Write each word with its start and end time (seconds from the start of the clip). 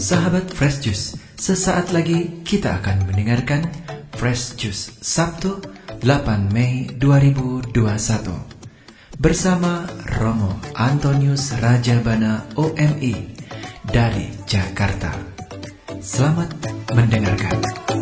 Sahabat 0.00 0.48
Fresh 0.56 0.80
Juice, 0.80 1.12
sesaat 1.36 1.92
lagi 1.92 2.40
kita 2.40 2.80
akan 2.80 3.04
mendengarkan 3.04 3.68
Fresh 4.16 4.56
Juice 4.56 4.96
Sabtu 5.04 5.60
8 6.00 6.48
Mei 6.48 6.88
2021 6.96 7.68
bersama 9.20 9.84
Romo 10.16 10.56
Antonius 10.72 11.52
Rajabana 11.52 12.48
OMI 12.56 13.12
dari 13.84 14.32
Jakarta. 14.48 15.12
Selamat 16.00 16.48
mendengarkan. 16.96 17.99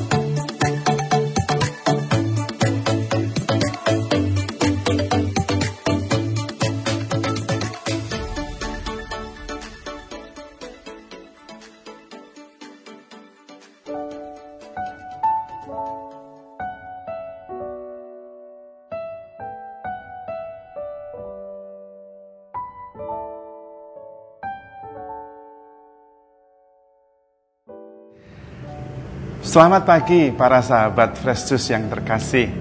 Selamat 29.48 29.88
pagi 29.88 30.28
para 30.28 30.60
sahabat 30.60 31.16
Fresh 31.16 31.48
Juice 31.48 31.72
yang 31.72 31.88
terkasih. 31.88 32.52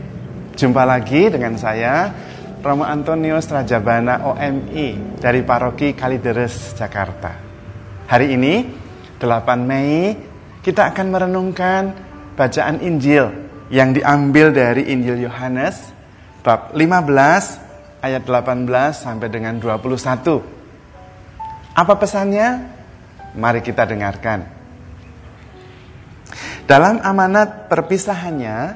Jumpa 0.55 0.87
lagi 0.87 1.27
dengan 1.27 1.59
saya 1.59 2.07
Romo 2.63 2.87
Antonius 2.87 3.51
Rajabana 3.51 4.23
OMI 4.23 5.19
dari 5.19 5.43
Paroki 5.43 5.91
Kalideres 5.91 6.71
Jakarta. 6.79 7.35
Hari 8.07 8.31
ini 8.31 8.63
8 9.19 9.67
Mei 9.67 10.15
kita 10.63 10.87
akan 10.95 11.11
merenungkan 11.11 11.91
bacaan 12.39 12.79
Injil 12.79 13.35
yang 13.67 13.91
diambil 13.91 14.55
dari 14.55 14.87
Injil 14.87 15.27
Yohanes 15.27 15.91
bab 16.39 16.71
15 16.71 17.99
ayat 17.99 18.23
18 18.23 18.63
sampai 18.95 19.27
dengan 19.27 19.59
21. 19.59 20.39
Apa 21.75 21.93
pesannya? 21.99 22.47
Mari 23.35 23.59
kita 23.59 23.83
dengarkan. 23.83 24.56
Dalam 26.67 26.99
amanat 26.99 27.71
perpisahannya, 27.71 28.75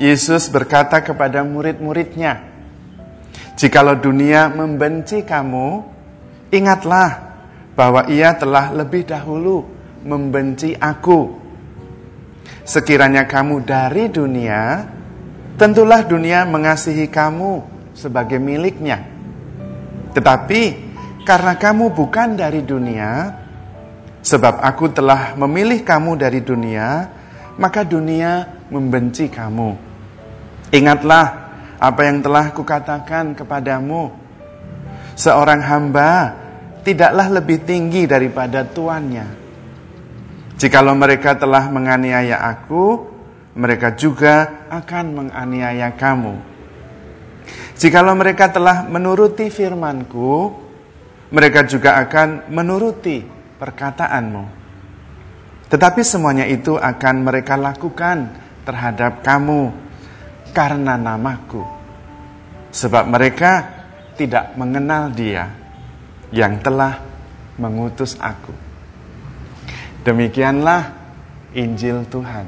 Yesus 0.00 0.48
berkata 0.48 1.04
kepada 1.04 1.44
murid-muridnya, 1.44 2.40
"Jikalau 3.60 4.00
dunia 4.00 4.48
membenci 4.48 5.20
kamu, 5.20 5.84
ingatlah 6.48 7.30
bahwa 7.76 8.08
ia 8.08 8.32
telah 8.32 8.72
lebih 8.72 9.04
dahulu 9.04 9.68
membenci 10.00 10.72
Aku. 10.80 11.36
Sekiranya 12.64 13.28
kamu 13.28 13.68
dari 13.68 14.08
dunia, 14.08 14.88
tentulah 15.60 16.00
dunia 16.04 16.48
mengasihi 16.48 17.04
kamu 17.08 17.60
sebagai 17.92 18.40
miliknya. 18.40 19.04
Tetapi 20.16 20.62
karena 21.28 21.56
kamu 21.56 21.92
bukan 21.92 22.36
dari 22.36 22.64
dunia, 22.64 23.39
Sebab 24.20 24.60
aku 24.60 24.92
telah 24.92 25.32
memilih 25.32 25.80
kamu 25.80 26.20
dari 26.20 26.44
dunia, 26.44 27.08
maka 27.56 27.80
dunia 27.88 28.64
membenci 28.68 29.32
kamu. 29.32 29.76
Ingatlah 30.70 31.26
apa 31.80 32.00
yang 32.04 32.20
telah 32.20 32.52
kukatakan 32.52 33.32
kepadamu. 33.32 34.12
Seorang 35.16 35.60
hamba 35.64 36.36
tidaklah 36.84 37.40
lebih 37.40 37.64
tinggi 37.64 38.04
daripada 38.04 38.64
tuannya. 38.64 39.40
Jikalau 40.60 40.92
mereka 40.92 41.40
telah 41.40 41.72
menganiaya 41.72 42.44
aku, 42.44 43.08
mereka 43.56 43.96
juga 43.96 44.68
akan 44.68 45.04
menganiaya 45.16 45.96
kamu. 45.96 46.36
Jikalau 47.80 48.12
mereka 48.12 48.52
telah 48.52 48.84
menuruti 48.84 49.48
firmanku, 49.48 50.52
mereka 51.32 51.64
juga 51.64 51.96
akan 52.04 52.52
menuruti 52.52 53.39
perkataanmu. 53.60 54.44
Tetapi 55.68 56.00
semuanya 56.02 56.48
itu 56.48 56.80
akan 56.80 57.14
mereka 57.22 57.54
lakukan 57.60 58.32
terhadap 58.64 59.20
kamu 59.20 59.70
karena 60.56 60.96
namaku. 60.96 61.62
Sebab 62.72 63.06
mereka 63.06 63.68
tidak 64.16 64.56
mengenal 64.56 65.12
dia 65.12 65.46
yang 66.34 66.58
telah 66.58 66.98
mengutus 67.60 68.16
aku. 68.18 68.50
Demikianlah 70.02 70.96
Injil 71.54 72.08
Tuhan. 72.08 72.46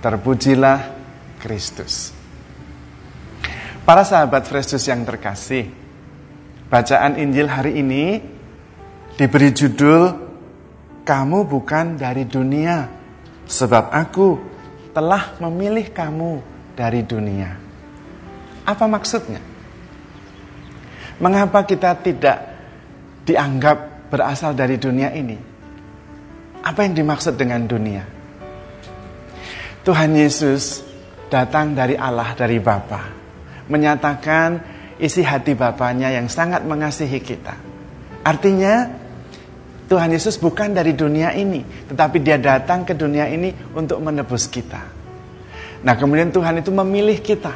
Terpujilah 0.00 0.80
Kristus. 1.42 2.14
Para 3.82 4.06
sahabat 4.06 4.46
Kristus 4.46 4.86
yang 4.86 5.02
terkasih, 5.02 5.66
bacaan 6.70 7.18
Injil 7.18 7.50
hari 7.50 7.82
ini 7.82 8.31
diberi 9.16 9.52
judul 9.52 10.02
Kamu 11.02 11.50
bukan 11.50 11.98
dari 11.98 12.22
dunia 12.30 12.86
sebab 13.42 13.90
aku 13.90 14.38
telah 14.94 15.34
memilih 15.42 15.90
kamu 15.90 16.38
dari 16.78 17.02
dunia. 17.02 17.58
Apa 18.62 18.86
maksudnya? 18.86 19.42
Mengapa 21.18 21.66
kita 21.66 21.98
tidak 21.98 22.38
dianggap 23.26 24.08
berasal 24.14 24.54
dari 24.54 24.78
dunia 24.78 25.10
ini? 25.10 25.34
Apa 26.62 26.86
yang 26.86 26.94
dimaksud 26.94 27.34
dengan 27.34 27.66
dunia? 27.66 28.06
Tuhan 29.82 30.14
Yesus 30.14 30.86
datang 31.26 31.74
dari 31.74 31.98
Allah, 31.98 32.38
dari 32.38 32.62
Bapa, 32.62 33.10
menyatakan 33.66 34.62
isi 35.02 35.26
hati 35.26 35.58
Bapaknya 35.58 36.14
yang 36.14 36.30
sangat 36.30 36.62
mengasihi 36.62 37.18
kita. 37.18 37.71
Artinya, 38.22 38.86
Tuhan 39.90 40.14
Yesus 40.14 40.38
bukan 40.38 40.72
dari 40.72 40.94
dunia 40.96 41.34
ini, 41.36 41.60
tetapi 41.90 42.22
dia 42.22 42.38
datang 42.38 42.86
ke 42.86 42.96
dunia 42.96 43.28
ini 43.28 43.52
untuk 43.74 44.00
menebus 44.00 44.48
kita. 44.48 44.80
Nah, 45.82 45.94
kemudian 45.98 46.30
Tuhan 46.30 46.62
itu 46.62 46.70
memilih 46.70 47.18
kita. 47.18 47.52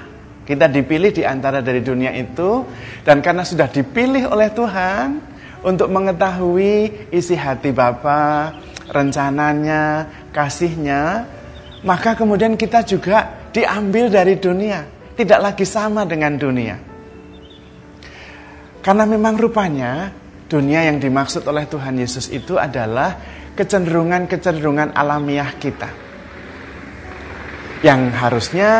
Kita 0.46 0.70
dipilih 0.70 1.10
di 1.10 1.26
antara 1.26 1.58
dari 1.58 1.82
dunia 1.82 2.14
itu 2.14 2.62
dan 3.02 3.18
karena 3.18 3.42
sudah 3.42 3.66
dipilih 3.66 4.30
oleh 4.30 4.46
Tuhan 4.54 5.18
untuk 5.66 5.90
mengetahui 5.90 7.10
isi 7.10 7.34
hati 7.34 7.74
Bapa, 7.74 8.54
rencananya, 8.86 10.06
kasihnya, 10.30 11.26
maka 11.82 12.14
kemudian 12.14 12.54
kita 12.54 12.86
juga 12.86 13.50
diambil 13.50 14.06
dari 14.06 14.38
dunia, 14.38 14.86
tidak 15.18 15.50
lagi 15.50 15.66
sama 15.66 16.06
dengan 16.06 16.38
dunia. 16.38 16.76
Karena 18.86 19.02
memang 19.02 19.34
rupanya 19.34 20.14
dunia 20.46 20.86
yang 20.86 21.02
dimaksud 21.02 21.42
oleh 21.46 21.66
Tuhan 21.66 21.98
Yesus 21.98 22.30
itu 22.30 22.54
adalah 22.54 23.18
kecenderungan-kecenderungan 23.58 24.94
alamiah 24.94 25.50
kita. 25.58 25.90
Yang 27.82 28.00
harusnya 28.16 28.70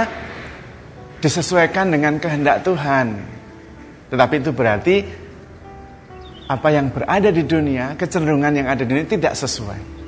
disesuaikan 1.21 1.91
dengan 1.91 2.17
kehendak 2.23 2.63
Tuhan. 2.63 3.19
Tetapi 4.07 4.35
itu 4.39 4.51
berarti 4.55 4.97
apa 6.47 6.69
yang 6.71 6.95
berada 6.95 7.35
di 7.35 7.43
dunia, 7.43 7.99
kecenderungan 7.99 8.55
yang 8.55 8.67
ada 8.71 8.87
di 8.87 8.89
dunia 8.95 9.07
tidak 9.07 9.35
sesuai. 9.35 9.99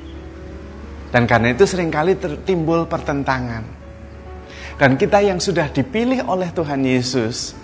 Dan 1.11 1.25
karena 1.27 1.51
itu 1.57 1.65
sering 1.67 1.91
kali 1.91 2.15
timbul 2.47 2.87
pertentangan. 2.87 3.65
Dan 4.79 4.95
kita 4.95 5.19
yang 5.19 5.43
sudah 5.43 5.67
dipilih 5.75 6.23
oleh 6.31 6.55
Tuhan 6.55 6.87
Yesus, 6.87 7.57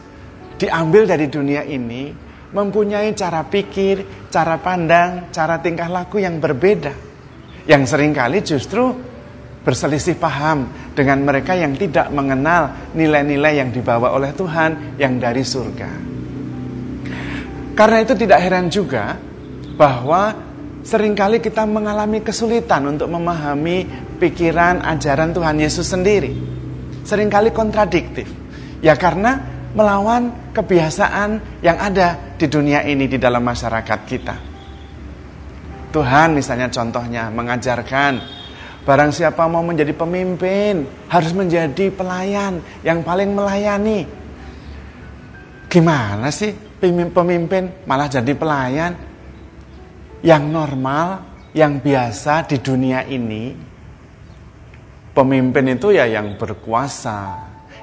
diambil 0.59 1.07
dari 1.07 1.31
dunia 1.31 1.63
ini, 1.63 2.11
mempunyai 2.55 3.11
cara 3.19 3.43
pikir, 3.43 4.31
cara 4.31 4.57
pandang, 4.63 5.29
cara 5.35 5.59
tingkah 5.59 5.91
laku 5.91 6.23
yang 6.23 6.39
berbeda. 6.39 6.95
Yang 7.67 7.83
sering 7.91 8.15
kali 8.15 8.41
justru 8.47 8.95
berselisih 9.65 10.21
paham 10.21 10.69
dengan 10.95 11.25
mereka 11.25 11.57
yang 11.57 11.75
tidak 11.75 12.13
mengenal 12.15 12.93
nilai-nilai 12.95 13.59
yang 13.59 13.75
dibawa 13.75 14.15
oleh 14.15 14.31
Tuhan 14.37 15.01
yang 15.01 15.19
dari 15.19 15.43
surga. 15.43 15.91
Karena 17.75 17.99
itu 17.99 18.15
tidak 18.15 18.39
heran 18.39 18.71
juga 18.71 19.19
bahwa 19.75 20.31
sering 20.87 21.19
kali 21.19 21.43
kita 21.43 21.67
mengalami 21.67 22.23
kesulitan 22.23 22.87
untuk 22.87 23.11
memahami 23.11 23.83
pikiran 24.23 24.85
ajaran 24.85 25.35
Tuhan 25.35 25.59
Yesus 25.59 25.91
sendiri. 25.91 26.31
Seringkali 27.03 27.51
kontradiktif. 27.51 28.31
Ya 28.79 28.95
karena 28.95 29.54
melawan 29.75 30.55
kebiasaan 30.55 31.61
yang 31.61 31.77
ada 31.77 32.39
di 32.39 32.47
dunia 32.47 32.87
ini 32.87 33.11
di 33.11 33.19
dalam 33.19 33.43
masyarakat 33.43 34.01
kita. 34.07 34.37
Tuhan 35.91 36.35
misalnya 36.35 36.71
contohnya 36.71 37.31
mengajarkan 37.31 38.19
barang 38.83 39.11
siapa 39.15 39.47
mau 39.47 39.63
menjadi 39.63 39.95
pemimpin 39.95 40.87
harus 41.11 41.33
menjadi 41.35 41.91
pelayan 41.91 42.63
yang 42.87 43.03
paling 43.03 43.31
melayani. 43.35 44.07
Gimana 45.71 46.31
sih 46.31 46.55
pemimpin 46.83 47.87
malah 47.87 48.07
jadi 48.07 48.33
pelayan? 48.35 48.93
Yang 50.25 50.45
normal 50.49 51.09
yang 51.53 51.85
biasa 51.85 52.49
di 52.49 52.57
dunia 52.59 53.05
ini, 53.05 53.53
pemimpin 55.13 55.77
itu 55.77 55.93
ya 55.93 56.09
yang 56.09 56.41
berkuasa, 56.41 57.21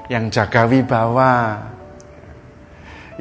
yang 0.10 0.28
jaga 0.34 0.66
wibawa, 0.66 1.62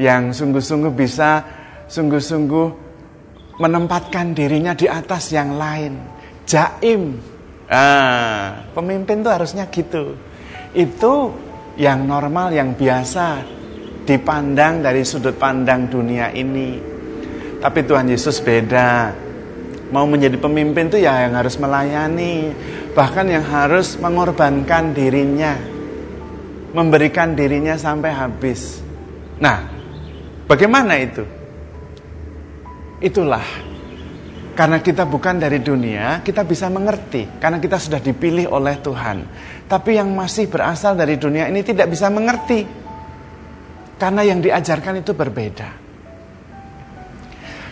yang 0.00 0.32
sungguh-sungguh 0.32 0.92
bisa 0.96 1.44
sungguh-sungguh 1.84 2.68
menempatkan 3.60 4.32
dirinya 4.32 4.72
di 4.72 4.88
atas 4.88 5.36
yang 5.36 5.60
lain. 5.60 6.00
Jaim. 6.48 7.20
Ah, 7.68 8.66
pemimpin 8.72 9.20
itu 9.20 9.30
harusnya 9.30 9.68
gitu. 9.68 10.16
Itu 10.72 11.36
yang 11.76 12.08
normal, 12.08 12.56
yang 12.56 12.72
biasa 12.74 13.44
dipandang 14.08 14.80
dari 14.80 15.04
sudut 15.04 15.36
pandang 15.36 15.86
dunia 15.86 16.32
ini. 16.32 16.80
Tapi 17.60 17.84
Tuhan 17.84 18.08
Yesus 18.08 18.40
beda. 18.40 19.12
Mau 19.92 20.06
menjadi 20.06 20.38
pemimpin 20.38 20.86
itu 20.88 21.02
ya 21.02 21.28
yang 21.28 21.34
harus 21.34 21.58
melayani, 21.58 22.54
bahkan 22.94 23.26
yang 23.26 23.42
harus 23.42 23.98
mengorbankan 23.98 24.94
dirinya, 24.94 25.58
memberikan 26.72 27.34
dirinya 27.34 27.74
sampai 27.74 28.14
habis. 28.14 28.78
Nah, 29.42 29.79
bagaimana 30.50 30.98
itu? 30.98 31.22
Itulah 32.98 33.70
karena 34.58 34.82
kita 34.82 35.06
bukan 35.06 35.38
dari 35.38 35.62
dunia, 35.62 36.20
kita 36.26 36.42
bisa 36.42 36.66
mengerti 36.66 37.38
karena 37.38 37.62
kita 37.62 37.78
sudah 37.78 38.02
dipilih 38.02 38.50
oleh 38.50 38.82
Tuhan. 38.82 39.24
Tapi 39.70 39.96
yang 39.96 40.10
masih 40.10 40.50
berasal 40.50 40.98
dari 40.98 41.14
dunia 41.14 41.46
ini 41.46 41.62
tidak 41.62 41.88
bisa 41.88 42.10
mengerti. 42.10 42.66
Karena 44.00 44.24
yang 44.24 44.40
diajarkan 44.40 45.04
itu 45.04 45.12
berbeda. 45.12 45.68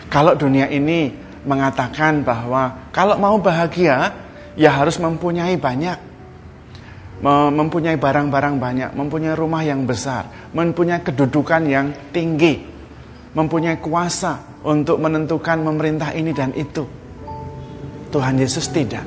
Kalau 0.09 0.33
dunia 0.37 0.69
ini 0.69 1.13
mengatakan 1.45 2.21
bahwa 2.21 2.89
kalau 2.93 3.17
mau 3.17 3.37
bahagia 3.41 4.13
ya 4.57 4.69
harus 4.73 4.97
mempunyai 5.01 5.57
banyak 5.57 6.09
mempunyai 7.27 7.99
barang-barang 7.99 8.55
banyak, 8.55 8.89
mempunyai 8.95 9.35
rumah 9.35 9.59
yang 9.59 9.83
besar, 9.83 10.51
mempunyai 10.55 11.03
kedudukan 11.03 11.67
yang 11.67 11.91
tinggi, 12.15 12.63
mempunyai 13.33 13.77
kuasa 13.81 14.61
untuk 14.65 14.97
menentukan 15.01 15.61
memerintah 15.61 16.13
ini 16.13 16.31
dan 16.33 16.53
itu. 16.55 16.85
Tuhan 18.09 18.41
Yesus 18.41 18.73
tidak. 18.73 19.05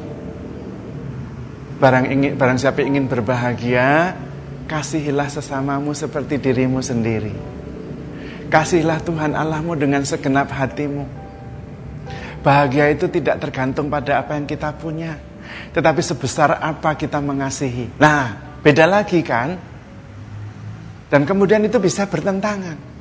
Barang 1.83 2.07
ingin 2.07 2.39
barang 2.39 2.59
siapa 2.63 2.87
ingin 2.87 3.11
berbahagia, 3.11 4.15
kasihilah 4.71 5.27
sesamamu 5.27 5.91
seperti 5.91 6.39
dirimu 6.39 6.79
sendiri. 6.79 7.35
Kasihlah 8.47 9.01
Tuhan 9.03 9.33
Allahmu 9.33 9.73
dengan 9.81 10.05
segenap 10.05 10.53
hatimu 10.53 11.23
Bahagia 12.43 12.91
itu 12.91 13.07
tidak 13.07 13.39
tergantung 13.39 13.87
pada 13.87 14.19
apa 14.19 14.35
yang 14.35 14.51
kita 14.51 14.75
punya, 14.75 15.15
tetapi 15.71 16.03
sebesar 16.03 16.59
apa 16.59 16.99
kita 16.99 17.23
mengasihi. 17.23 17.95
Nah, 18.03 18.59
beda 18.67 18.83
lagi 18.91 19.23
kan? 19.23 19.55
Dan 21.07 21.23
kemudian 21.23 21.63
itu 21.63 21.79
bisa 21.79 22.11
bertentangan. 22.11 22.92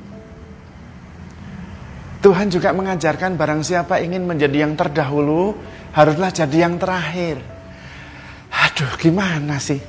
Tuhan 2.22 2.54
juga 2.54 2.70
mengajarkan 2.70 3.34
barang 3.34 3.66
siapa 3.66 3.98
ingin 3.98 4.22
menjadi 4.22 4.62
yang 4.62 4.78
terdahulu, 4.78 5.58
haruslah 5.90 6.30
jadi 6.30 6.70
yang 6.70 6.78
terakhir. 6.78 7.42
Aduh, 8.46 8.94
gimana 8.94 9.58
sih? 9.58 9.82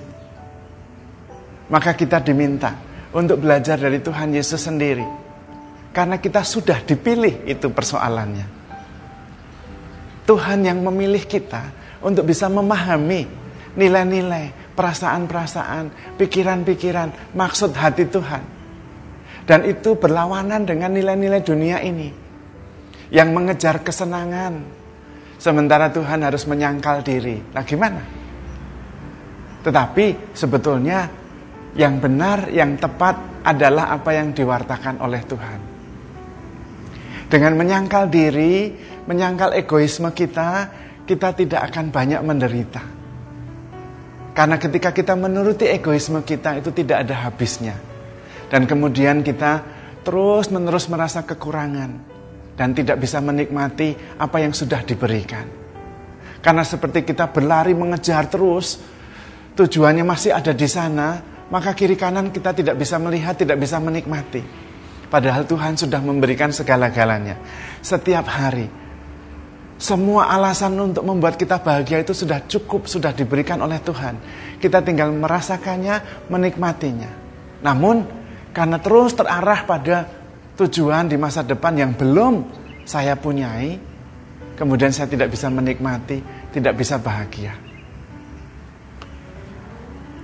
Maka 1.69 1.93
kita 1.93 2.25
diminta 2.25 2.73
untuk 3.13 3.37
belajar 3.37 3.77
dari 3.77 4.01
Tuhan 4.01 4.33
Yesus 4.33 4.65
sendiri. 4.65 5.05
Karena 5.93 6.17
kita 6.17 6.41
sudah 6.41 6.81
dipilih 6.81 7.45
itu 7.45 7.69
persoalannya. 7.69 8.65
Tuhan 10.25 10.65
yang 10.65 10.81
memilih 10.81 11.29
kita 11.29 11.69
untuk 12.01 12.25
bisa 12.25 12.49
memahami 12.49 13.29
nilai-nilai, 13.77 14.73
perasaan-perasaan, 14.73 16.17
pikiran-pikiran, 16.17 17.37
maksud 17.37 17.77
hati 17.77 18.09
Tuhan. 18.09 18.41
Dan 19.45 19.69
itu 19.69 19.93
berlawanan 19.93 20.65
dengan 20.65 20.89
nilai-nilai 20.97 21.45
dunia 21.45 21.77
ini. 21.85 22.22
Yang 23.13 23.29
mengejar 23.29 23.85
kesenangan. 23.85 24.65
Sementara 25.37 25.93
Tuhan 25.93 26.25
harus 26.25 26.49
menyangkal 26.49 27.05
diri. 27.05 27.37
Nah 27.53 27.61
gimana? 27.61 28.01
Tetapi 29.61 30.33
sebetulnya 30.33 31.07
yang 31.77 32.01
benar, 32.01 32.49
yang 32.49 32.73
tepat 32.75 33.45
adalah 33.45 33.93
apa 33.93 34.17
yang 34.17 34.33
diwartakan 34.33 34.97
oleh 35.03 35.21
Tuhan. 35.23 35.59
Dengan 37.29 37.53
menyangkal 37.57 38.09
diri, 38.09 38.71
menyangkal 39.05 39.57
egoisme 39.57 40.09
kita, 40.13 40.69
kita 41.03 41.33
tidak 41.35 41.69
akan 41.69 41.91
banyak 41.91 42.21
menderita. 42.21 42.83
Karena 44.33 44.57
ketika 44.57 44.89
kita 44.89 45.13
menuruti 45.13 45.69
egoisme 45.69 46.25
kita 46.25 46.57
itu 46.57 46.73
tidak 46.73 47.05
ada 47.05 47.29
habisnya. 47.29 47.77
Dan 48.49 48.65
kemudian 48.65 49.21
kita 49.21 49.61
terus 50.01 50.49
menerus 50.49 50.89
merasa 50.89 51.25
kekurangan 51.25 52.12
dan 52.53 52.73
tidak 52.77 53.01
bisa 53.01 53.17
menikmati 53.19 53.93
apa 54.17 54.37
yang 54.41 54.53
sudah 54.53 54.85
diberikan. 54.85 55.45
Karena 56.43 56.61
seperti 56.61 57.07
kita 57.07 57.31
berlari 57.31 57.71
mengejar 57.71 58.27
terus, 58.27 58.77
tujuannya 59.55 60.03
masih 60.03 60.35
ada 60.35 60.51
di 60.51 60.67
sana, 60.67 61.23
maka 61.47 61.71
kiri 61.71 61.95
kanan 61.95 62.29
kita 62.29 62.51
tidak 62.51 62.75
bisa 62.75 62.99
melihat, 62.99 63.33
tidak 63.39 63.57
bisa 63.57 63.79
menikmati. 63.79 64.43
Padahal 65.07 65.45
Tuhan 65.45 65.77
sudah 65.77 66.01
memberikan 66.01 66.49
segala-galanya. 66.49 67.37
Setiap 67.79 68.25
hari 68.25 68.83
semua 69.83 70.31
alasan 70.31 70.79
untuk 70.79 71.03
membuat 71.03 71.35
kita 71.35 71.59
bahagia 71.59 71.99
itu 72.01 72.15
sudah 72.15 72.39
cukup, 72.47 72.87
sudah 72.87 73.11
diberikan 73.11 73.59
oleh 73.59 73.83
Tuhan. 73.83 74.15
Kita 74.57 74.79
tinggal 74.79 75.11
merasakannya, 75.11 76.27
menikmatinya. 76.31 77.11
Namun, 77.59 78.07
karena 78.55 78.79
terus 78.79 79.11
terarah 79.11 79.67
pada 79.67 80.22
tujuan 80.59 81.09
di 81.09 81.17
masa 81.17 81.41
depan 81.41 81.73
yang 81.73 81.91
belum 81.97 82.45
saya 82.83 83.17
punyai, 83.17 83.79
kemudian 84.57 84.93
saya 84.93 85.09
tidak 85.09 85.33
bisa 85.33 85.49
menikmati, 85.49 86.19
tidak 86.53 86.77
bisa 86.77 86.99
bahagia. 86.99 87.55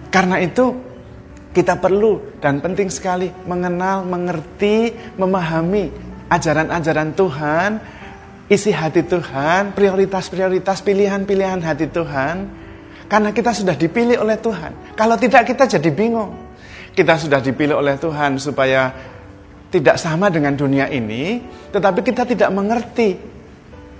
Karena 0.09 0.41
itu, 0.41 0.73
kita 1.53 1.77
perlu 1.77 2.41
dan 2.41 2.61
penting 2.61 2.89
sekali 2.89 3.29
mengenal, 3.45 4.05
mengerti, 4.05 4.93
memahami 5.17 5.89
ajaran-ajaran 6.29 7.09
Tuhan 7.17 7.71
isi 8.49 8.73
hati 8.73 9.05
Tuhan, 9.05 9.77
prioritas-prioritas 9.77 10.81
pilihan-pilihan 10.81 11.61
hati 11.61 11.85
Tuhan. 11.87 12.35
Karena 13.05 13.29
kita 13.33 13.53
sudah 13.53 13.77
dipilih 13.77 14.21
oleh 14.21 14.37
Tuhan. 14.41 14.93
Kalau 14.97 15.15
tidak 15.17 15.45
kita 15.49 15.69
jadi 15.69 15.89
bingung. 15.93 16.49
Kita 16.89 17.15
sudah 17.15 17.39
dipilih 17.39 17.77
oleh 17.77 17.95
Tuhan 18.01 18.41
supaya 18.41 19.08
tidak 19.69 20.01
sama 20.01 20.33
dengan 20.33 20.57
dunia 20.57 20.89
ini, 20.89 21.41
tetapi 21.69 22.01
kita 22.01 22.25
tidak 22.25 22.49
mengerti 22.49 23.17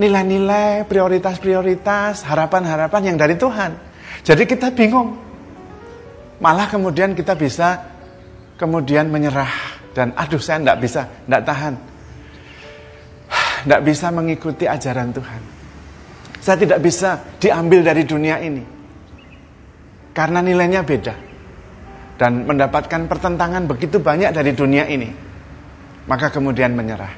nilai-nilai, 0.02 0.88
prioritas-prioritas, 0.90 2.26
harapan-harapan 2.26 3.14
yang 3.14 3.18
dari 3.20 3.38
Tuhan. 3.38 3.72
Jadi 4.26 4.44
kita 4.50 4.74
bingung. 4.74 5.14
Malah 6.40 6.72
kemudian 6.72 7.14
kita 7.14 7.36
bisa 7.36 7.84
kemudian 8.56 9.12
menyerah 9.12 9.52
dan 9.92 10.16
aduh 10.16 10.40
saya 10.40 10.64
tidak 10.64 10.78
bisa, 10.80 11.02
tidak 11.04 11.44
tahan 11.44 11.74
tidak 13.68 13.82
bisa 13.84 14.08
mengikuti 14.10 14.66
ajaran 14.66 15.12
Tuhan. 15.12 15.42
Saya 16.40 16.56
tidak 16.56 16.80
bisa 16.80 17.20
diambil 17.36 17.84
dari 17.84 18.08
dunia 18.08 18.40
ini. 18.40 18.64
Karena 20.16 20.40
nilainya 20.40 20.82
beda. 20.88 21.16
Dan 22.16 22.48
mendapatkan 22.48 23.08
pertentangan 23.08 23.68
begitu 23.68 24.00
banyak 24.00 24.32
dari 24.32 24.52
dunia 24.56 24.88
ini. 24.88 25.29
Maka 26.10 26.34
kemudian 26.34 26.74
menyerah. 26.74 27.14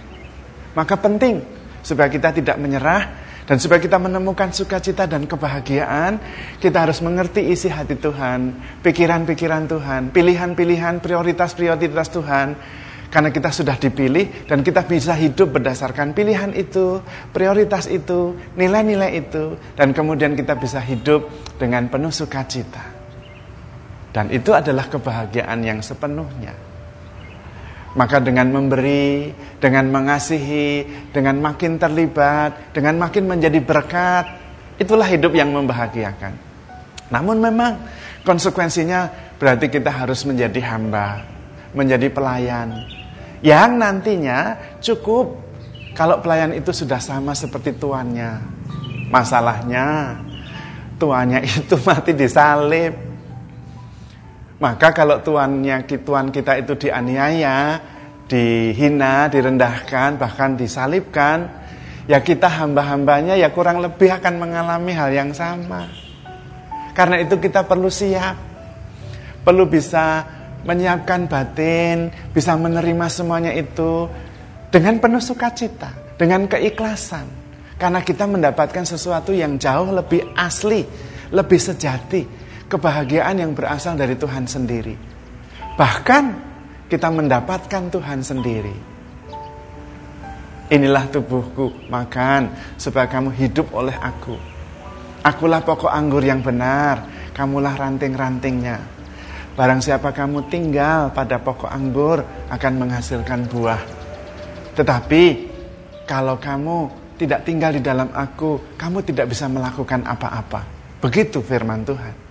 Maka 0.75 0.99
penting 0.99 1.39
supaya 1.79 2.11
kita 2.11 2.35
tidak 2.35 2.59
menyerah 2.59 3.31
dan 3.47 3.57
supaya 3.57 3.81
kita 3.81 3.97
menemukan 3.97 4.53
sukacita 4.53 5.09
dan 5.09 5.25
kebahagiaan, 5.25 6.19
kita 6.61 6.87
harus 6.87 7.01
mengerti 7.01 7.51
isi 7.51 7.67
hati 7.67 7.97
Tuhan, 7.97 8.53
pikiran-pikiran 8.85 9.65
Tuhan, 9.65 10.01
pilihan-pilihan, 10.13 11.01
prioritas-prioritas 11.03 12.07
Tuhan, 12.13 12.47
karena 13.11 13.27
kita 13.27 13.51
sudah 13.51 13.75
dipilih 13.75 14.47
dan 14.47 14.63
kita 14.63 14.87
bisa 14.87 15.11
hidup 15.19 15.59
berdasarkan 15.59 16.15
pilihan 16.15 16.55
itu, 16.55 17.03
prioritas 17.35 17.91
itu, 17.91 18.39
nilai-nilai 18.55 19.19
itu. 19.19 19.59
Dan 19.75 19.91
kemudian 19.91 20.31
kita 20.31 20.55
bisa 20.55 20.79
hidup 20.79 21.27
dengan 21.59 21.91
penuh 21.91 22.13
sukacita. 22.13 22.87
Dan 24.15 24.31
itu 24.31 24.55
adalah 24.55 24.87
kebahagiaan 24.87 25.59
yang 25.59 25.83
sepenuhnya. 25.83 26.70
Maka 27.91 28.23
dengan 28.23 28.47
memberi, 28.47 29.35
dengan 29.59 29.91
mengasihi, 29.91 30.87
dengan 31.11 31.43
makin 31.43 31.75
terlibat, 31.75 32.71
dengan 32.71 32.95
makin 32.95 33.27
menjadi 33.27 33.59
berkat, 33.59 34.25
itulah 34.79 35.03
hidup 35.03 35.35
yang 35.35 35.51
membahagiakan. 35.51 36.31
Namun 37.11 37.43
memang 37.43 37.83
konsekuensinya 38.23 39.35
berarti 39.35 39.67
kita 39.67 39.91
harus 39.91 40.23
menjadi 40.23 40.71
hamba, 40.71 41.27
menjadi 41.75 42.07
pelayan, 42.07 42.87
yang 43.43 43.75
nantinya 43.75 44.55
cukup 44.79 45.35
kalau 45.97 46.23
pelayan 46.23 46.55
itu 46.55 46.71
sudah 46.71 47.01
sama 47.03 47.35
seperti 47.35 47.75
tuannya. 47.75 48.39
Masalahnya 49.11 50.15
tuannya 50.95 51.43
itu 51.59 51.75
mati 51.83 52.15
disalib. 52.15 53.10
Maka 54.61 54.93
kalau 54.93 55.25
tuannya 55.25 55.89
tuan 56.05 56.29
kita 56.29 56.61
itu 56.61 56.77
dianiaya, 56.77 57.81
dihina, 58.29 59.25
direndahkan, 59.25 60.21
bahkan 60.21 60.53
disalibkan, 60.53 61.49
ya 62.05 62.21
kita 62.21 62.45
hamba-hambanya 62.45 63.33
ya 63.33 63.49
kurang 63.49 63.81
lebih 63.81 64.13
akan 64.21 64.37
mengalami 64.37 64.93
hal 64.93 65.09
yang 65.09 65.33
sama. 65.33 65.89
Karena 66.93 67.17
itu 67.25 67.41
kita 67.41 67.65
perlu 67.65 67.89
siap. 67.89 68.37
Perlu 69.41 69.65
bisa 69.65 70.21
menyiapkan 70.61 71.25
batin, 71.25 72.13
bisa 72.29 72.53
menerima 72.53 73.09
semuanya 73.09 73.49
itu 73.57 74.05
dengan 74.69 75.01
penuh 75.01 75.17
sukacita, 75.25 75.89
dengan 76.21 76.45
keikhlasan. 76.45 77.25
Karena 77.81 78.05
kita 78.05 78.29
mendapatkan 78.29 78.85
sesuatu 78.85 79.33
yang 79.33 79.57
jauh 79.57 79.89
lebih 79.89 80.37
asli, 80.37 80.85
lebih 81.33 81.57
sejati, 81.57 82.40
kebahagiaan 82.71 83.35
yang 83.35 83.51
berasal 83.51 83.99
dari 83.99 84.15
Tuhan 84.15 84.47
sendiri. 84.47 84.95
Bahkan 85.75 86.23
kita 86.87 87.11
mendapatkan 87.11 87.91
Tuhan 87.91 88.23
sendiri. 88.23 88.75
Inilah 90.71 91.03
tubuhku, 91.11 91.91
makan 91.91 92.55
supaya 92.79 93.11
kamu 93.11 93.35
hidup 93.35 93.75
oleh 93.75 93.95
aku. 93.99 94.39
Akulah 95.19 95.59
pokok 95.59 95.91
anggur 95.91 96.23
yang 96.23 96.39
benar, 96.39 97.03
kamulah 97.35 97.75
ranting-rantingnya. 97.75 98.79
Barang 99.51 99.83
siapa 99.83 100.15
kamu 100.15 100.47
tinggal 100.47 101.11
pada 101.11 101.43
pokok 101.43 101.67
anggur 101.67 102.23
akan 102.47 102.73
menghasilkan 102.79 103.51
buah. 103.51 103.83
Tetapi 104.79 105.23
kalau 106.07 106.39
kamu 106.39 106.87
tidak 107.19 107.43
tinggal 107.43 107.75
di 107.75 107.83
dalam 107.83 108.07
aku, 108.15 108.79
kamu 108.79 109.03
tidak 109.03 109.35
bisa 109.35 109.51
melakukan 109.51 110.07
apa-apa. 110.07 110.63
Begitu 111.03 111.43
firman 111.43 111.83
Tuhan. 111.83 112.30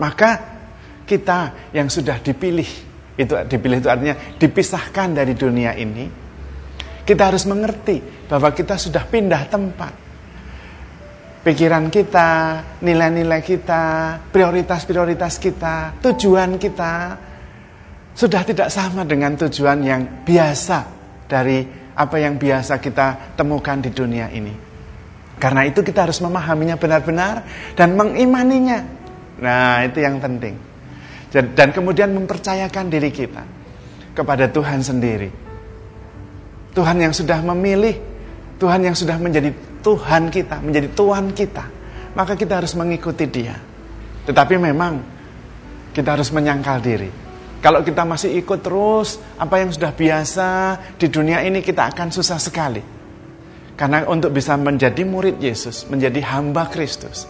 Maka 0.00 0.30
kita 1.04 1.70
yang 1.76 1.92
sudah 1.92 2.18
dipilih, 2.24 2.70
itu 3.20 3.32
dipilih 3.44 3.84
itu 3.84 3.88
artinya 3.92 4.16
dipisahkan 4.40 5.12
dari 5.12 5.36
dunia 5.36 5.76
ini, 5.76 6.08
kita 7.04 7.22
harus 7.28 7.44
mengerti 7.44 8.00
bahwa 8.30 8.48
kita 8.56 8.80
sudah 8.80 9.04
pindah 9.04 9.42
tempat. 9.52 9.92
Pikiran 11.40 11.88
kita, 11.88 12.30
nilai-nilai 12.84 13.40
kita, 13.40 13.84
prioritas-prioritas 14.28 15.40
kita, 15.40 15.96
tujuan 16.04 16.60
kita 16.60 16.92
sudah 18.12 18.42
tidak 18.44 18.68
sama 18.68 19.08
dengan 19.08 19.36
tujuan 19.40 19.80
yang 19.80 20.02
biasa 20.20 20.78
dari 21.24 21.64
apa 21.96 22.16
yang 22.20 22.36
biasa 22.36 22.76
kita 22.76 23.36
temukan 23.36 23.80
di 23.80 23.90
dunia 23.92 24.28
ini. 24.28 24.54
Karena 25.40 25.64
itu 25.64 25.80
kita 25.80 26.04
harus 26.04 26.20
memahaminya 26.20 26.76
benar-benar 26.76 27.48
dan 27.72 27.96
mengimaninya 27.96 28.99
Nah, 29.40 29.84
itu 29.88 30.04
yang 30.04 30.20
penting. 30.20 30.54
Dan 31.32 31.70
kemudian 31.70 32.12
mempercayakan 32.12 32.90
diri 32.90 33.10
kita 33.10 33.42
kepada 34.12 34.50
Tuhan 34.50 34.84
sendiri. 34.84 35.30
Tuhan 36.74 36.96
yang 37.02 37.14
sudah 37.14 37.40
memilih, 37.42 37.98
Tuhan 38.60 38.84
yang 38.84 38.94
sudah 38.94 39.16
menjadi 39.16 39.50
Tuhan 39.80 40.28
kita, 40.28 40.60
menjadi 40.60 40.88
Tuhan 40.92 41.32
kita. 41.32 41.64
Maka 42.14 42.34
kita 42.34 42.58
harus 42.60 42.74
mengikuti 42.74 43.24
dia. 43.30 43.54
Tetapi 44.26 44.54
memang 44.58 45.00
kita 45.94 46.18
harus 46.18 46.30
menyangkal 46.34 46.82
diri. 46.82 47.10
Kalau 47.60 47.84
kita 47.84 48.08
masih 48.08 48.40
ikut 48.40 48.64
terus 48.64 49.20
apa 49.36 49.60
yang 49.60 49.68
sudah 49.68 49.92
biasa 49.92 50.48
di 50.96 51.06
dunia 51.12 51.44
ini 51.44 51.60
kita 51.60 51.92
akan 51.92 52.08
susah 52.08 52.40
sekali. 52.40 52.82
Karena 53.76 54.04
untuk 54.08 54.32
bisa 54.32 54.56
menjadi 54.60 55.04
murid 55.04 55.40
Yesus, 55.40 55.88
menjadi 55.88 56.20
hamba 56.36 56.68
Kristus, 56.68 57.24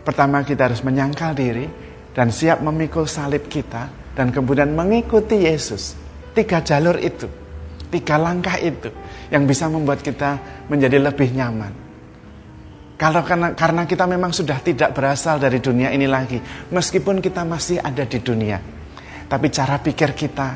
Pertama 0.00 0.40
kita 0.40 0.72
harus 0.72 0.80
menyangkal 0.80 1.36
diri 1.36 1.68
dan 2.16 2.32
siap 2.32 2.64
memikul 2.64 3.04
salib 3.04 3.46
kita 3.46 4.14
dan 4.16 4.32
kemudian 4.32 4.72
mengikuti 4.72 5.44
Yesus. 5.44 5.96
Tiga 6.30 6.62
jalur 6.62 6.96
itu, 7.02 7.26
tiga 7.90 8.16
langkah 8.16 8.56
itu 8.56 8.88
yang 9.28 9.44
bisa 9.44 9.66
membuat 9.66 10.00
kita 10.00 10.62
menjadi 10.70 11.02
lebih 11.02 11.34
nyaman. 11.34 11.72
Kalau 13.00 13.24
karena, 13.24 13.56
karena 13.56 13.82
kita 13.88 14.04
memang 14.04 14.30
sudah 14.30 14.60
tidak 14.60 14.92
berasal 14.92 15.40
dari 15.40 15.56
dunia 15.58 15.88
ini 15.90 16.04
lagi, 16.04 16.36
meskipun 16.68 17.18
kita 17.24 17.48
masih 17.48 17.80
ada 17.80 18.04
di 18.04 18.20
dunia, 18.20 18.60
tapi 19.24 19.48
cara 19.48 19.80
pikir 19.80 20.12
kita, 20.12 20.48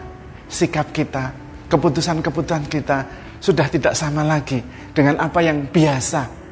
sikap 0.45 0.93
kita, 0.93 1.33
keputusan-keputusan 1.73 2.69
kita 2.69 2.99
sudah 3.41 3.67
tidak 3.73 3.97
sama 3.97 4.23
lagi 4.23 4.61
dengan 4.93 5.25
apa 5.25 5.41
yang 5.41 5.73
biasa 5.73 6.44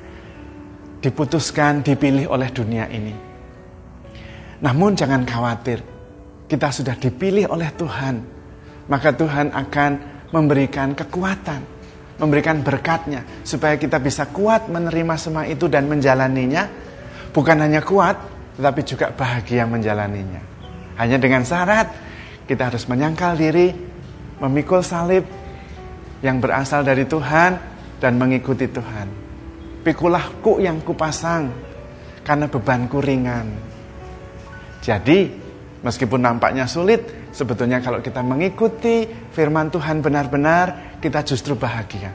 diputuskan, 1.03 1.83
dipilih 1.83 2.31
oleh 2.31 2.49
dunia 2.55 2.87
ini. 2.87 3.13
Namun 4.63 4.95
jangan 4.95 5.27
khawatir, 5.27 5.83
kita 6.47 6.71
sudah 6.71 6.95
dipilih 6.95 7.51
oleh 7.51 7.69
Tuhan. 7.75 8.23
Maka 8.87 9.11
Tuhan 9.11 9.51
akan 9.51 9.91
memberikan 10.31 10.95
kekuatan, 10.95 11.61
memberikan 12.23 12.63
berkatnya. 12.63 13.27
Supaya 13.43 13.75
kita 13.75 13.99
bisa 13.99 14.31
kuat 14.31 14.71
menerima 14.71 15.15
semua 15.19 15.45
itu 15.51 15.67
dan 15.67 15.91
menjalaninya. 15.91 16.71
Bukan 17.35 17.59
hanya 17.59 17.83
kuat, 17.83 18.15
tetapi 18.55 18.81
juga 18.87 19.11
bahagia 19.11 19.67
menjalaninya. 19.67 20.39
Hanya 21.01 21.19
dengan 21.19 21.43
syarat, 21.43 21.91
kita 22.47 22.71
harus 22.71 22.87
menyangkal 22.87 23.35
diri, 23.35 23.75
memikul 24.39 24.85
salib 24.85 25.27
yang 26.23 26.39
berasal 26.39 26.87
dari 26.87 27.03
Tuhan 27.03 27.59
dan 27.99 28.13
mengikuti 28.15 28.71
Tuhan. 28.71 29.32
Pikulah 29.83 30.39
kuk 30.39 30.63
yang 30.63 30.79
kupasang 30.87 31.51
karena 32.23 32.47
bebanku 32.47 33.03
ringan. 33.03 33.51
Jadi, 34.79 35.27
meskipun 35.83 36.23
nampaknya 36.23 36.71
sulit, 36.71 37.31
sebetulnya 37.35 37.83
kalau 37.83 37.99
kita 37.99 38.23
mengikuti 38.23 39.07
firman 39.35 39.75
Tuhan 39.75 39.99
benar-benar, 39.99 40.99
kita 41.03 41.27
justru 41.27 41.59
bahagia. 41.59 42.15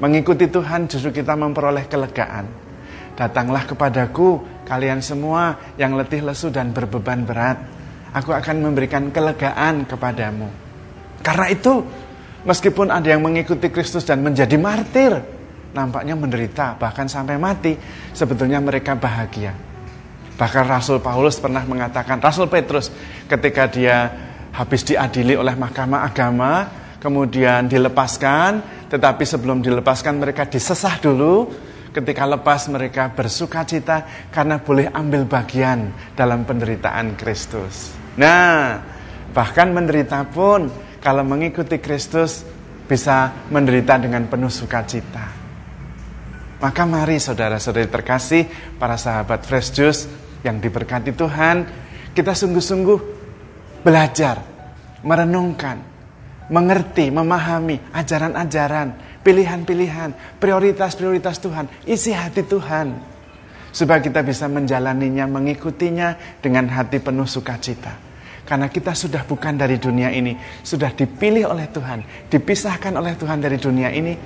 Mengikuti 0.00 0.48
Tuhan 0.48 0.88
justru 0.88 1.12
kita 1.12 1.36
memperoleh 1.36 1.84
kelegaan. 1.88 2.48
Datanglah 3.12 3.68
kepadaku, 3.68 4.62
kalian 4.64 5.04
semua 5.04 5.74
yang 5.76 5.92
letih 5.92 6.24
lesu 6.24 6.48
dan 6.48 6.72
berbeban 6.72 7.26
berat. 7.28 7.58
Aku 8.16 8.32
akan 8.32 8.64
memberikan 8.64 9.12
kelegaan 9.12 9.84
kepadamu. 9.84 10.48
Karena 11.20 11.52
itu, 11.52 11.84
meskipun 12.48 12.88
ada 12.88 13.12
yang 13.12 13.20
mengikuti 13.20 13.68
Kristus 13.68 14.06
dan 14.08 14.24
menjadi 14.24 14.56
martir, 14.56 15.37
nampaknya 15.78 16.18
menderita, 16.18 16.74
bahkan 16.74 17.06
sampai 17.06 17.38
mati, 17.38 17.78
sebetulnya 18.10 18.58
mereka 18.58 18.98
bahagia. 18.98 19.54
Bahkan 20.34 20.64
Rasul 20.66 20.98
Paulus 20.98 21.38
pernah 21.38 21.62
mengatakan, 21.62 22.18
Rasul 22.18 22.50
Petrus 22.50 22.90
ketika 23.30 23.70
dia 23.70 24.10
habis 24.50 24.82
diadili 24.82 25.38
oleh 25.38 25.54
mahkamah 25.54 26.02
agama, 26.02 26.52
kemudian 26.98 27.70
dilepaskan, 27.70 28.86
tetapi 28.90 29.22
sebelum 29.22 29.62
dilepaskan 29.62 30.18
mereka 30.18 30.46
disesah 30.50 30.98
dulu, 30.98 31.50
ketika 31.94 32.26
lepas 32.26 32.68
mereka 32.70 33.10
bersuka 33.10 33.64
cita 33.64 34.28
karena 34.30 34.60
boleh 34.60 34.90
ambil 34.90 35.24
bagian 35.26 35.90
dalam 36.14 36.46
penderitaan 36.46 37.18
Kristus. 37.18 37.94
Nah, 38.18 38.78
bahkan 39.34 39.70
menderita 39.70 40.26
pun 40.26 40.70
kalau 40.98 41.22
mengikuti 41.22 41.78
Kristus 41.78 42.42
bisa 42.88 43.46
menderita 43.52 44.00
dengan 44.00 44.26
penuh 44.26 44.50
sukacita. 44.50 45.37
Maka 46.58 46.82
mari 46.82 47.22
saudara-saudari 47.22 47.86
terkasih, 47.86 48.42
para 48.82 48.98
sahabat 48.98 49.46
Fresh 49.46 49.70
Juice 49.78 50.10
yang 50.42 50.58
diberkati 50.58 51.14
Tuhan, 51.14 51.62
kita 52.10 52.34
sungguh-sungguh 52.34 52.98
belajar, 53.86 54.42
merenungkan, 55.06 55.78
mengerti, 56.50 57.14
memahami 57.14 57.78
ajaran-ajaran, 57.94 59.22
pilihan-pilihan, 59.22 60.42
prioritas-prioritas 60.42 61.38
Tuhan, 61.38 61.70
isi 61.86 62.10
hati 62.10 62.42
Tuhan. 62.42 63.16
Supaya 63.70 64.02
kita 64.02 64.26
bisa 64.26 64.50
menjalaninya, 64.50 65.30
mengikutinya 65.30 66.40
dengan 66.42 66.66
hati 66.74 66.98
penuh 66.98 67.28
sukacita. 67.28 67.94
Karena 68.42 68.66
kita 68.66 68.96
sudah 68.96 69.22
bukan 69.28 69.60
dari 69.60 69.78
dunia 69.78 70.10
ini, 70.10 70.34
sudah 70.64 70.90
dipilih 70.90 71.52
oleh 71.52 71.70
Tuhan, 71.70 72.02
dipisahkan 72.32 72.96
oleh 72.96 73.14
Tuhan 73.14 73.38
dari 73.44 73.60
dunia 73.60 73.92
ini, 73.92 74.16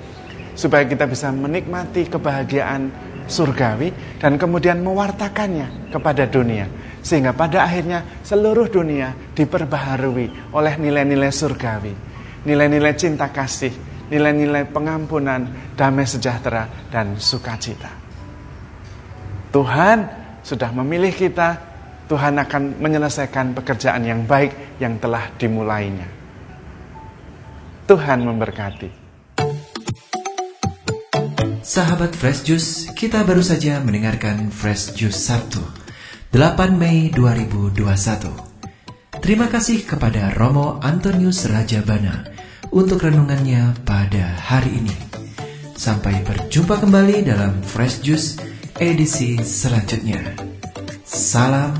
supaya 0.53 0.85
kita 0.85 1.09
bisa 1.09 1.33
menikmati 1.33 2.07
kebahagiaan 2.09 2.89
surgawi 3.25 4.19
dan 4.19 4.35
kemudian 4.37 4.83
mewartakannya 4.83 5.91
kepada 5.93 6.27
dunia 6.27 6.67
sehingga 7.03 7.35
pada 7.35 7.67
akhirnya 7.67 8.23
seluruh 8.23 8.71
dunia 8.71 9.11
diperbaharui 9.35 10.55
oleh 10.55 10.73
nilai-nilai 10.79 11.35
surgawi, 11.35 11.91
nilai-nilai 12.47 12.95
cinta 12.95 13.27
kasih, 13.27 13.75
nilai-nilai 14.07 14.71
pengampunan, 14.71 15.75
damai 15.75 16.07
sejahtera 16.07 16.87
dan 16.87 17.19
sukacita. 17.19 17.91
Tuhan 19.51 19.97
sudah 20.41 20.71
memilih 20.71 21.11
kita, 21.11 21.59
Tuhan 22.07 22.39
akan 22.39 22.79
menyelesaikan 22.79 23.51
pekerjaan 23.51 24.07
yang 24.07 24.23
baik 24.23 24.79
yang 24.79 24.95
telah 24.97 25.27
dimulainya. 25.35 26.07
Tuhan 27.83 28.23
memberkati. 28.23 29.02
Sahabat 31.63 32.11
Fresh 32.11 32.43
Juice, 32.43 32.91
kita 32.91 33.23
baru 33.23 33.39
saja 33.39 33.79
mendengarkan 33.79 34.51
Fresh 34.51 34.99
Juice 34.99 35.15
Sabtu, 35.15 35.63
8 36.35 36.75
Mei 36.75 37.07
2021. 37.07 38.35
Terima 39.23 39.47
kasih 39.47 39.87
kepada 39.87 40.35
Romo 40.35 40.83
Antonius 40.83 41.47
Rajabana 41.47 42.27
untuk 42.67 43.07
renungannya 43.07 43.79
pada 43.87 44.35
hari 44.43 44.75
ini. 44.83 44.97
Sampai 45.79 46.19
berjumpa 46.27 46.83
kembali 46.83 47.31
dalam 47.31 47.63
Fresh 47.63 48.03
Juice 48.03 48.43
edisi 48.75 49.39
selanjutnya. 49.39 50.35
Salam 51.07 51.79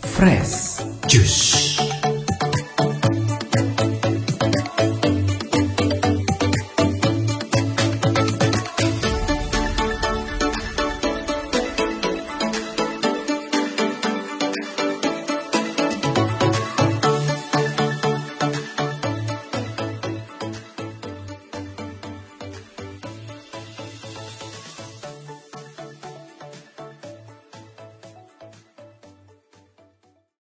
Fresh 0.00 0.80
Juice. 1.04 1.67